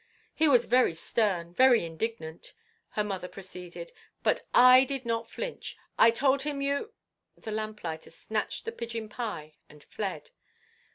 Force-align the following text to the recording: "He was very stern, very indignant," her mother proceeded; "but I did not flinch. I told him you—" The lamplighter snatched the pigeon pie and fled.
"He 0.33 0.47
was 0.47 0.65
very 0.65 0.95
stern, 0.95 1.53
very 1.53 1.85
indignant," 1.85 2.55
her 2.93 3.03
mother 3.03 3.27
proceeded; 3.27 3.91
"but 4.23 4.41
I 4.51 4.83
did 4.83 5.05
not 5.05 5.29
flinch. 5.29 5.77
I 5.95 6.09
told 6.09 6.41
him 6.41 6.59
you—" 6.59 6.93
The 7.37 7.51
lamplighter 7.51 8.09
snatched 8.09 8.65
the 8.65 8.71
pigeon 8.71 9.09
pie 9.09 9.53
and 9.69 9.83
fled. 9.83 10.31